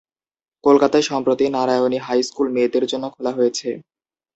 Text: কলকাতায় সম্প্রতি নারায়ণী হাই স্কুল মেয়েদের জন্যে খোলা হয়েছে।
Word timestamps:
কলকাতায় 0.63 1.05
সম্প্রতি 1.09 1.45
নারায়ণী 1.49 1.97
হাই 1.97 2.19
স্কুল 2.23 2.47
মেয়েদের 2.55 2.83
জন্যে 2.91 3.09
খোলা 3.15 3.31
হয়েছে। 3.37 3.69